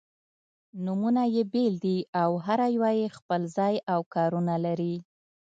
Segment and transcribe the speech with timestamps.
[0.85, 4.95] نومونه يې بېل دي او هره یوه یې خپل ځای او کار-ونه لري.